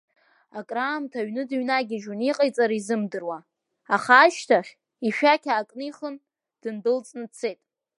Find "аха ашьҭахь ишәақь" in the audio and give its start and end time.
3.95-5.47